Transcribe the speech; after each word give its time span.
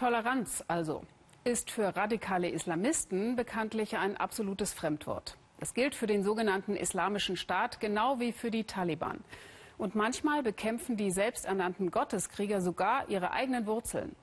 Toleranz 0.00 0.64
also 0.66 1.02
ist 1.44 1.70
für 1.70 1.94
radikale 1.94 2.48
Islamisten 2.48 3.36
bekanntlich 3.36 3.98
ein 3.98 4.16
absolutes 4.16 4.72
Fremdwort. 4.72 5.36
Das 5.58 5.74
gilt 5.74 5.94
für 5.94 6.06
den 6.06 6.24
sogenannten 6.24 6.74
Islamischen 6.74 7.36
Staat 7.36 7.80
genau 7.80 8.18
wie 8.18 8.32
für 8.32 8.50
die 8.50 8.64
Taliban. 8.64 9.22
Und 9.76 9.94
manchmal 9.94 10.42
bekämpfen 10.42 10.96
die 10.96 11.10
selbsternannten 11.10 11.90
Gotteskrieger 11.90 12.62
sogar 12.62 13.10
ihre 13.10 13.32
eigenen 13.32 13.66
Wurzeln. 13.66 14.16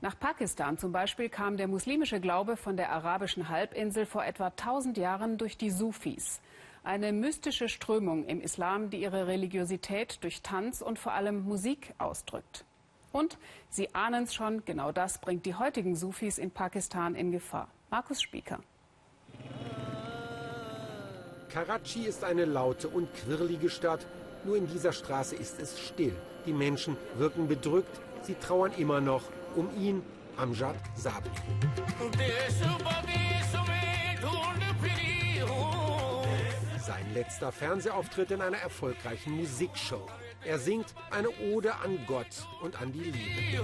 Nach 0.00 0.18
Pakistan 0.18 0.78
zum 0.78 0.90
Beispiel 0.90 1.28
kam 1.28 1.56
der 1.56 1.68
muslimische 1.68 2.18
Glaube 2.18 2.56
von 2.56 2.76
der 2.76 2.90
arabischen 2.90 3.48
Halbinsel 3.48 4.06
vor 4.06 4.24
etwa 4.24 4.46
1000 4.46 4.98
Jahren 4.98 5.38
durch 5.38 5.56
die 5.56 5.70
Sufis. 5.70 6.40
Eine 6.82 7.12
mystische 7.12 7.68
Strömung 7.68 8.24
im 8.24 8.40
Islam, 8.40 8.90
die 8.90 9.00
ihre 9.00 9.28
Religiosität 9.28 10.24
durch 10.24 10.42
Tanz 10.42 10.82
und 10.82 10.98
vor 10.98 11.12
allem 11.12 11.44
Musik 11.44 11.94
ausdrückt. 11.98 12.64
Und 13.12 13.38
Sie 13.68 13.94
ahnen 13.94 14.24
es 14.24 14.34
schon, 14.34 14.64
genau 14.64 14.92
das 14.92 15.18
bringt 15.18 15.46
die 15.46 15.54
heutigen 15.54 15.96
Sufis 15.96 16.38
in 16.38 16.50
Pakistan 16.50 17.14
in 17.14 17.32
Gefahr. 17.32 17.68
Markus 17.90 18.22
Spieker. 18.22 18.60
Karachi 21.48 22.06
ist 22.06 22.22
eine 22.22 22.44
laute 22.44 22.88
und 22.88 23.12
quirlige 23.12 23.68
Stadt. 23.70 24.06
Nur 24.44 24.56
in 24.56 24.68
dieser 24.68 24.92
Straße 24.92 25.34
ist 25.34 25.60
es 25.60 25.80
still. 25.80 26.14
Die 26.46 26.52
Menschen 26.52 26.96
wirken 27.16 27.48
bedrückt. 27.48 28.00
Sie 28.22 28.34
trauern 28.34 28.72
immer 28.76 29.00
noch 29.00 29.22
um 29.56 29.68
ihn, 29.76 30.02
Amjad 30.36 30.76
Sabri. 30.94 31.30
Sein 36.78 37.14
letzter 37.14 37.50
Fernsehauftritt 37.52 38.30
in 38.30 38.40
einer 38.40 38.58
erfolgreichen 38.58 39.36
Musikshow. 39.36 40.06
Er 40.44 40.58
singt 40.58 40.94
eine 41.10 41.28
Ode 41.52 41.74
an 41.76 41.98
Gott 42.06 42.48
und 42.62 42.80
an 42.80 42.92
die 42.92 43.04
Liebe. 43.04 43.62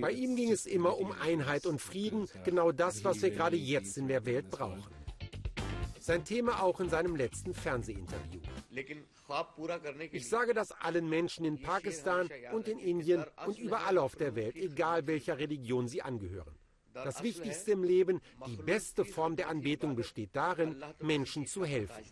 Bei 0.00 0.10
ihm 0.10 0.36
ging 0.36 0.52
es 0.52 0.66
immer 0.66 0.98
um 0.98 1.12
Einheit 1.12 1.66
und 1.66 1.80
Frieden, 1.80 2.28
genau 2.44 2.72
das, 2.72 3.04
was 3.04 3.22
wir 3.22 3.30
gerade 3.30 3.56
jetzt 3.56 3.96
in 3.96 4.08
der 4.08 4.26
Welt 4.26 4.50
brauchen. 4.50 4.84
Sein 5.98 6.22
Thema 6.24 6.62
auch 6.62 6.80
in 6.80 6.90
seinem 6.90 7.16
letzten 7.16 7.54
Fernsehinterview. 7.54 8.40
Ich 10.12 10.28
sage 10.28 10.52
das 10.52 10.70
allen 10.72 11.08
Menschen 11.08 11.46
in 11.46 11.62
Pakistan 11.62 12.28
und 12.52 12.68
in 12.68 12.78
Indien 12.78 13.24
und 13.46 13.58
überall 13.58 13.96
auf 13.96 14.16
der 14.16 14.34
Welt, 14.34 14.54
egal 14.56 15.06
welcher 15.06 15.38
Religion 15.38 15.88
sie 15.88 16.02
angehören. 16.02 16.54
Das 16.94 17.22
Wichtigste 17.22 17.72
im 17.72 17.82
Leben, 17.84 18.20
die 18.46 18.56
beste 18.56 19.04
Form 19.04 19.36
der 19.36 19.48
Anbetung 19.48 19.96
besteht 19.96 20.30
darin, 20.34 20.82
Menschen 21.00 21.46
zu 21.46 21.64
helfen. 21.64 22.04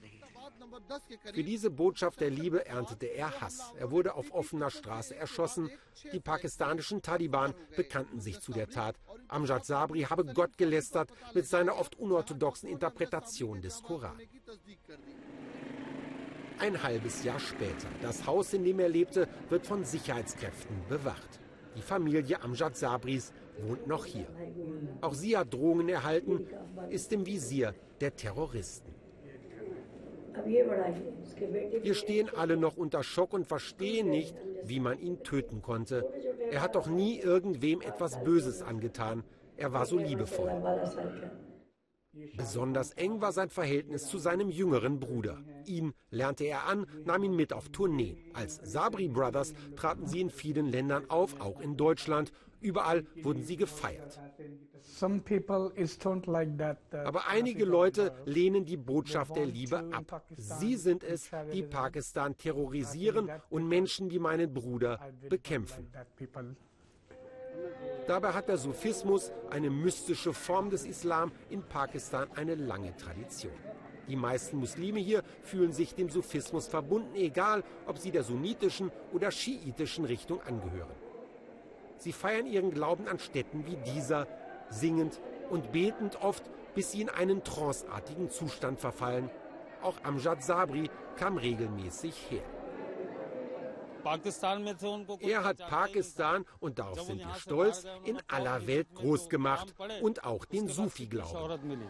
Für 1.33 1.42
diese 1.42 1.70
Botschaft 1.70 2.20
der 2.20 2.30
Liebe 2.30 2.66
erntete 2.66 3.06
er 3.06 3.41
Hass. 3.41 3.72
Er 3.78 3.91
wurde 3.91 4.14
auf 4.14 4.33
offener 4.33 4.70
Straße 4.70 5.14
erschossen. 5.14 5.70
Die 6.12 6.20
pakistanischen 6.20 7.02
Taliban 7.02 7.55
bekannten 7.77 8.20
sich 8.20 8.41
zu 8.41 8.52
der 8.52 8.69
Tat. 8.69 8.97
Amjad 9.28 9.64
Sabri 9.64 10.02
habe 10.02 10.24
Gott 10.24 10.56
gelästert 10.58 11.11
mit 11.34 11.46
seiner 11.46 11.77
oft 11.78 11.98
unorthodoxen 11.98 12.69
Interpretation 12.69 13.61
des 13.61 13.83
Koran. 13.83 14.19
Ein 16.58 16.83
halbes 16.83 17.24
Jahr 17.24 17.41
später. 17.41 17.89
Das 18.00 18.27
Haus, 18.27 18.52
in 18.52 18.64
dem 18.64 18.78
er 18.78 18.89
lebte, 18.89 19.28
wird 19.48 19.67
von 19.67 19.84
Sicherheitskräften 19.84 20.77
bewacht. 20.89 21.41
Die 21.76 21.82
Familie 21.82 22.42
Amjad 22.42 22.76
Sabris 22.76 23.32
wohnt 23.58 23.86
noch 23.86 24.04
hier. 24.04 24.26
Auch 25.00 25.14
sie 25.14 25.36
hat 25.36 25.52
Drohungen 25.52 25.88
erhalten, 25.88 26.46
ist 26.90 27.12
im 27.12 27.26
Visier 27.26 27.74
der 28.00 28.14
Terroristen. 28.14 28.92
Wir 31.82 31.94
stehen 31.94 32.30
alle 32.34 32.56
noch 32.56 32.76
unter 32.76 33.02
Schock 33.02 33.32
und 33.32 33.46
verstehen 33.46 34.08
nicht, 34.10 34.34
wie 34.64 34.80
man 34.80 34.98
ihn 34.98 35.22
töten 35.22 35.62
konnte. 35.62 36.08
Er 36.50 36.62
hat 36.62 36.74
doch 36.74 36.86
nie 36.86 37.18
irgendwem 37.20 37.80
etwas 37.80 38.22
Böses 38.22 38.62
angetan. 38.62 39.24
Er 39.56 39.72
war 39.72 39.86
so 39.86 39.98
liebevoll. 39.98 40.50
Besonders 42.36 42.92
eng 42.92 43.20
war 43.20 43.33
sein 43.33 43.48
Verhältnis 43.48 44.06
zu 44.06 44.18
seinem 44.18 44.50
jüngeren 44.50 45.00
Bruder. 45.00 45.42
Ihn 45.64 45.95
lernte 46.11 46.45
er 46.45 46.67
an, 46.67 46.86
nahm 47.05 47.24
ihn 47.24 47.34
mit 47.34 47.52
auf 47.52 47.70
Tourneen. 47.70 48.18
Als 48.34 48.56
Sabri 48.56 49.08
Brothers 49.08 49.55
traten 49.77 50.06
sie 50.06 50.20
in 50.20 50.30
vielen 50.30 50.67
Ländern 50.67 51.08
auf, 51.08 51.40
auch 51.40 51.61
in 51.61 51.77
Deutschland. 51.77 52.33
Überall 52.61 53.05
wurden 53.23 53.42
sie 53.42 53.56
gefeiert. 53.56 54.20
Aber 57.05 57.27
einige 57.28 57.64
Leute 57.64 58.12
lehnen 58.24 58.64
die 58.64 58.77
Botschaft 58.77 59.34
der 59.34 59.46
Liebe 59.46 59.89
ab. 59.90 60.24
Sie 60.36 60.77
sind 60.77 61.02
es, 61.02 61.30
die 61.52 61.62
Pakistan 61.62 62.36
terrorisieren 62.36 63.30
und 63.50 63.67
Menschen 63.68 64.11
wie 64.11 64.18
meinen 64.18 64.52
Bruder 64.52 65.00
bekämpfen. 65.29 65.90
Dabei 68.06 68.32
hat 68.32 68.48
der 68.48 68.56
Sufismus, 68.56 69.30
eine 69.50 69.70
mystische 69.70 70.32
Form 70.32 70.70
des 70.70 70.84
Islam, 70.84 71.32
in 71.50 71.62
Pakistan 71.62 72.28
eine 72.34 72.56
lange 72.56 72.96
Tradition. 72.96 73.52
Die 74.08 74.16
meisten 74.16 74.58
Muslime 74.58 74.98
hier 74.98 75.22
fühlen 75.42 75.72
sich 75.72 75.94
dem 75.94 76.10
Sufismus 76.10 76.66
verbunden, 76.66 77.14
egal 77.14 77.62
ob 77.86 77.98
sie 77.98 78.10
der 78.10 78.24
sunnitischen 78.24 78.90
oder 79.12 79.30
schiitischen 79.30 80.04
Richtung 80.04 80.42
angehören. 80.42 80.90
Sie 81.98 82.12
feiern 82.12 82.46
ihren 82.46 82.72
Glauben 82.72 83.06
an 83.06 83.20
Städten 83.20 83.64
wie 83.66 83.76
dieser, 83.92 84.26
singend 84.68 85.20
und 85.50 85.70
betend 85.70 86.20
oft, 86.20 86.42
bis 86.74 86.90
sie 86.90 87.02
in 87.02 87.08
einen 87.08 87.44
tranceartigen 87.44 88.28
Zustand 88.28 88.80
verfallen. 88.80 89.30
Auch 89.82 90.02
Amjad 90.02 90.42
Sabri 90.42 90.90
kam 91.16 91.36
regelmäßig 91.36 92.30
her. 92.30 92.42
Er 95.20 95.45
hat 95.45 95.58
Pakistan, 95.68 96.45
und 96.61 96.79
darauf 96.79 97.02
sind 97.02 97.18
wir 97.18 97.35
stolz, 97.35 97.85
in 98.05 98.18
aller 98.29 98.67
Welt 98.67 98.95
groß 98.95 99.29
gemacht 99.29 99.74
und 100.02 100.24
auch 100.24 100.45
den 100.45 100.68
Sufi-Glauben. 100.68 101.80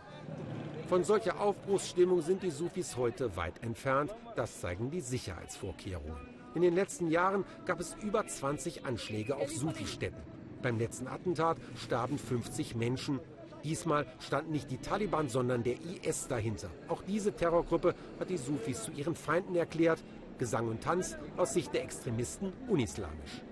Von 0.88 1.04
solcher 1.04 1.40
Aufbruchsstimmung 1.40 2.20
sind 2.20 2.42
die 2.42 2.50
Sufis 2.50 2.96
heute 2.96 3.36
weit 3.36 3.62
entfernt. 3.62 4.14
Das 4.36 4.60
zeigen 4.60 4.90
die 4.90 5.00
Sicherheitsvorkehrungen. 5.00 6.16
In 6.54 6.62
den 6.62 6.74
letzten 6.74 7.10
Jahren 7.10 7.46
gab 7.64 7.80
es 7.80 7.94
über 8.02 8.26
20 8.26 8.84
Anschläge 8.84 9.36
auf 9.36 9.50
Sufi-Städten. 9.50 10.20
Beim 10.60 10.78
letzten 10.78 11.08
Attentat 11.08 11.56
starben 11.76 12.18
50 12.18 12.76
Menschen. 12.76 13.20
Diesmal 13.64 14.06
standen 14.18 14.52
nicht 14.52 14.70
die 14.70 14.78
Taliban, 14.78 15.28
sondern 15.28 15.62
der 15.62 15.76
IS 15.76 16.28
dahinter. 16.28 16.68
Auch 16.88 17.02
diese 17.02 17.32
Terrorgruppe 17.32 17.94
hat 18.20 18.28
die 18.28 18.36
Sufis 18.36 18.82
zu 18.82 18.90
ihren 18.90 19.14
Feinden 19.14 19.54
erklärt. 19.54 20.02
Gesang 20.42 20.66
und 20.66 20.82
Tanz 20.82 21.16
aus 21.36 21.54
Sicht 21.54 21.72
der 21.72 21.84
Extremisten 21.84 22.52
unislamisch. 22.66 23.42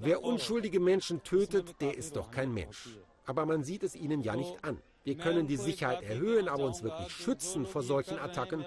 Wer 0.00 0.24
unschuldige 0.24 0.80
Menschen 0.80 1.22
tötet, 1.22 1.80
der 1.80 1.96
ist 1.96 2.16
doch 2.16 2.32
kein 2.32 2.52
Mensch. 2.52 2.98
Aber 3.24 3.46
man 3.46 3.62
sieht 3.62 3.84
es 3.84 3.94
ihnen 3.94 4.22
ja 4.22 4.34
nicht 4.34 4.64
an. 4.64 4.78
Wir 5.04 5.16
können 5.16 5.46
die 5.46 5.56
Sicherheit 5.56 6.02
erhöhen, 6.02 6.48
aber 6.48 6.64
uns 6.64 6.82
wirklich 6.82 7.12
schützen 7.12 7.66
vor 7.66 7.84
solchen 7.84 8.18
Attacken 8.18 8.64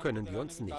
können 0.00 0.24
wir 0.30 0.40
uns 0.40 0.60
nicht. 0.60 0.74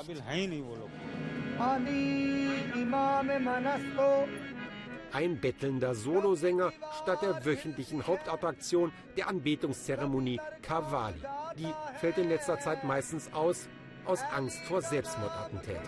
Ein 5.11 5.39
bettelnder 5.39 5.93
Solosänger 5.93 6.73
statt 7.03 7.21
der 7.21 7.45
wöchentlichen 7.45 8.07
Hauptattraktion 8.07 8.91
der 9.15 9.27
Anbetungszeremonie 9.29 10.41
Kawali. 10.63 11.21
Die 11.57 11.71
fällt 11.99 12.17
in 12.17 12.27
letzter 12.27 12.59
Zeit 12.59 12.83
meistens 12.83 13.31
aus, 13.31 13.69
aus 14.05 14.21
Angst 14.33 14.59
vor 14.59 14.81
Selbstmordattentätern. 14.81 15.83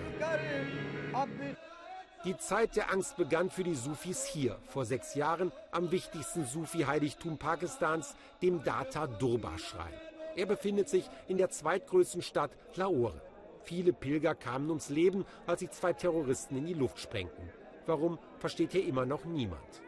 Die 2.25 2.37
Zeit 2.37 2.75
der 2.75 2.91
Angst 2.91 3.15
begann 3.15 3.49
für 3.49 3.63
die 3.63 3.75
Sufis 3.75 4.25
hier, 4.25 4.57
vor 4.67 4.85
sechs 4.85 5.15
Jahren, 5.15 5.51
am 5.71 5.91
wichtigsten 5.91 6.45
Sufi-Heiligtum 6.45 7.37
Pakistans, 7.37 8.15
dem 8.41 8.63
Data 8.63 9.07
Durbar-Schrein. 9.07 9.93
Er 10.35 10.45
befindet 10.45 10.89
sich 10.89 11.09
in 11.27 11.37
der 11.37 11.49
zweitgrößten 11.49 12.21
Stadt 12.21 12.51
Lahore. 12.75 13.21
Viele 13.63 13.93
Pilger 13.93 14.35
kamen 14.35 14.69
ums 14.69 14.89
Leben, 14.89 15.25
als 15.45 15.61
sich 15.61 15.71
zwei 15.71 15.93
Terroristen 15.93 16.57
in 16.57 16.65
die 16.65 16.73
Luft 16.73 16.99
sprengten. 16.99 17.49
Warum, 17.85 18.19
versteht 18.39 18.71
hier 18.71 18.85
immer 18.85 19.05
noch 19.05 19.25
niemand. 19.25 19.81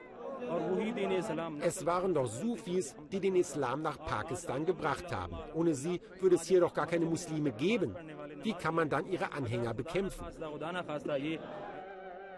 Es 1.61 1.85
waren 1.85 2.13
doch 2.13 2.27
Sufis, 2.27 2.95
die 3.11 3.19
den 3.19 3.35
Islam 3.35 3.81
nach 3.81 3.97
Pakistan 4.05 4.65
gebracht 4.65 5.13
haben. 5.13 5.37
Ohne 5.53 5.73
sie 5.73 6.01
würde 6.19 6.35
es 6.35 6.47
hier 6.47 6.61
doch 6.61 6.73
gar 6.73 6.87
keine 6.87 7.05
Muslime 7.05 7.51
geben. 7.51 7.95
Wie 8.43 8.53
kann 8.53 8.75
man 8.75 8.89
dann 8.89 9.07
ihre 9.07 9.31
Anhänger 9.33 9.73
bekämpfen? 9.73 10.25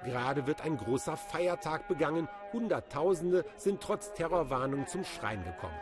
Gerade 0.04 0.48
wird 0.48 0.62
ein 0.62 0.78
großer 0.78 1.16
Feiertag 1.16 1.88
begangen. 1.88 2.28
Hunderttausende 2.54 3.46
sind 3.56 3.82
trotz 3.82 4.14
Terrorwarnung 4.14 4.88
zum 4.88 5.04
Schrein 5.04 5.44
gekommen. 5.44 5.80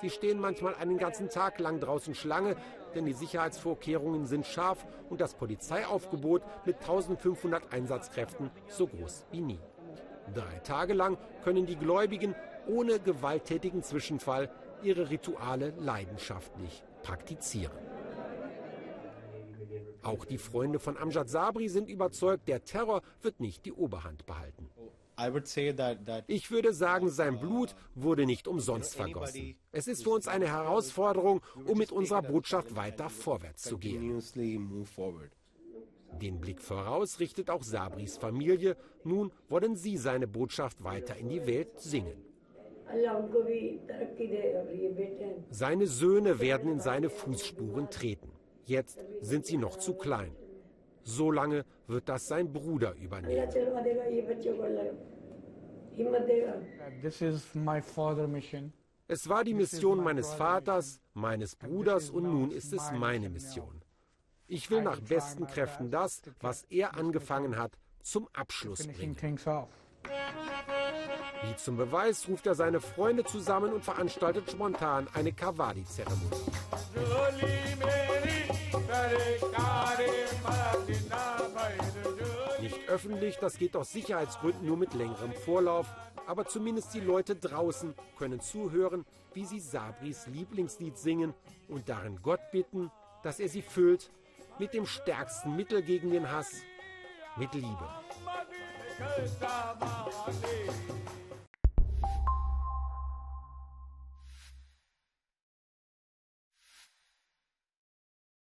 Sie 0.00 0.08
stehen 0.08 0.40
manchmal 0.40 0.74
einen 0.76 0.96
ganzen 0.96 1.28
Tag 1.28 1.58
lang 1.58 1.78
draußen 1.78 2.14
Schlange, 2.14 2.56
denn 2.94 3.04
die 3.04 3.12
Sicherheitsvorkehrungen 3.12 4.26
sind 4.26 4.46
scharf 4.46 4.86
und 5.10 5.20
das 5.20 5.34
Polizeiaufgebot 5.34 6.42
mit 6.64 6.76
1500 6.78 7.70
Einsatzkräften 7.72 8.50
so 8.66 8.86
groß 8.86 9.26
wie 9.30 9.42
nie. 9.42 9.60
Drei 10.34 10.58
Tage 10.60 10.94
lang 10.94 11.18
können 11.42 11.66
die 11.66 11.76
Gläubigen 11.76 12.34
ohne 12.66 13.00
gewalttätigen 13.00 13.82
Zwischenfall 13.82 14.50
ihre 14.82 15.10
Rituale 15.10 15.74
leidenschaftlich 15.78 16.82
praktizieren. 17.02 17.76
Auch 20.02 20.24
die 20.24 20.38
Freunde 20.38 20.78
von 20.78 20.96
Amjad 20.96 21.28
Sabri 21.28 21.68
sind 21.68 21.88
überzeugt, 21.88 22.48
der 22.48 22.64
Terror 22.64 23.02
wird 23.22 23.40
nicht 23.40 23.64
die 23.66 23.72
Oberhand 23.72 24.24
behalten. 24.26 24.70
Ich 26.26 26.50
würde 26.50 26.72
sagen, 26.72 27.10
sein 27.10 27.38
Blut 27.38 27.74
wurde 27.94 28.24
nicht 28.24 28.48
umsonst 28.48 28.94
vergossen. 28.94 29.54
Es 29.70 29.86
ist 29.86 30.02
für 30.02 30.10
uns 30.10 30.26
eine 30.26 30.48
Herausforderung, 30.48 31.42
um 31.66 31.76
mit 31.76 31.92
unserer 31.92 32.22
Botschaft 32.22 32.74
weiter 32.74 33.10
vorwärts 33.10 33.64
zu 33.64 33.76
gehen. 33.76 34.18
Den 36.20 36.40
Blick 36.40 36.60
voraus 36.60 37.20
richtet 37.20 37.50
auch 37.50 37.62
Sabris 37.62 38.16
Familie. 38.18 38.76
Nun 39.04 39.32
wollen 39.48 39.76
sie 39.76 39.96
seine 39.96 40.26
Botschaft 40.26 40.82
weiter 40.84 41.16
in 41.16 41.28
die 41.28 41.46
Welt 41.46 41.80
singen. 41.80 42.24
Seine 45.50 45.86
Söhne 45.86 46.40
werden 46.40 46.72
in 46.72 46.80
seine 46.80 47.08
Fußspuren 47.08 47.88
treten. 47.90 48.32
Jetzt 48.64 48.98
sind 49.20 49.46
sie 49.46 49.56
noch 49.56 49.76
zu 49.76 49.94
klein. 49.94 50.32
So 51.02 51.30
lange 51.30 51.64
wird 51.86 52.08
das 52.08 52.26
sein 52.26 52.52
Bruder 52.52 52.94
übernehmen. 52.94 53.48
Es 59.08 59.28
war 59.28 59.44
die 59.44 59.54
Mission 59.54 60.04
meines 60.04 60.34
Vaters, 60.34 61.00
meines 61.14 61.56
Bruders 61.56 62.10
und 62.10 62.24
nun 62.24 62.50
ist 62.50 62.72
es 62.72 62.92
meine 62.92 63.28
Mission. 63.28 63.79
Ich 64.52 64.68
will 64.68 64.82
nach 64.82 64.98
besten 64.98 65.46
Kräften 65.46 65.92
das, 65.92 66.22
was 66.40 66.64
er 66.70 66.96
angefangen 66.96 67.56
hat, 67.56 67.70
zum 68.02 68.28
Abschluss 68.32 68.84
bringen. 68.84 69.16
Wie 71.44 71.56
zum 71.56 71.76
Beweis 71.76 72.26
ruft 72.26 72.48
er 72.48 72.56
seine 72.56 72.80
Freunde 72.80 73.22
zusammen 73.22 73.72
und 73.72 73.84
veranstaltet 73.84 74.50
spontan 74.50 75.06
eine 75.14 75.32
Kawadi-Zeremonie. 75.32 76.34
Nicht 82.60 82.88
öffentlich, 82.88 83.36
das 83.36 83.56
geht 83.56 83.76
aus 83.76 83.92
Sicherheitsgründen 83.92 84.66
nur 84.66 84.76
mit 84.76 84.94
längerem 84.94 85.32
Vorlauf, 85.32 85.86
aber 86.26 86.48
zumindest 86.48 86.92
die 86.92 87.00
Leute 87.00 87.36
draußen 87.36 87.94
können 88.18 88.40
zuhören, 88.40 89.06
wie 89.32 89.44
sie 89.44 89.60
Sabris 89.60 90.26
Lieblingslied 90.26 90.98
singen 90.98 91.34
und 91.68 91.88
darin 91.88 92.20
Gott 92.20 92.40
bitten, 92.50 92.90
dass 93.22 93.38
er 93.38 93.48
sie 93.48 93.62
füllt 93.62 94.10
mit 94.58 94.74
dem 94.74 94.86
stärksten 94.86 95.56
Mittel 95.56 95.82
gegen 95.82 96.10
den 96.10 96.30
Hass, 96.30 96.62
mit 97.36 97.52
Liebe. 97.54 97.88